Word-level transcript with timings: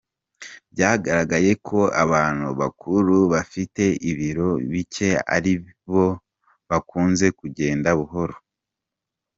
Byagaragaye 0.73 1.51
ko 1.67 1.79
abantu 2.03 2.47
bakuru 2.61 3.15
bafite 3.33 3.83
ibilo 4.11 4.49
bike 4.71 5.09
aribo 5.35 6.05
bakunze 6.69 7.25
kugenda 7.39 7.89
buhoro. 7.99 8.35